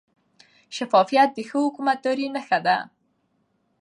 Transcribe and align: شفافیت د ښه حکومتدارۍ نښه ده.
شفافیت 0.75 1.29
د 1.33 1.39
ښه 1.49 1.57
حکومتدارۍ 1.65 2.27
نښه 2.35 2.59
ده. 2.65 2.77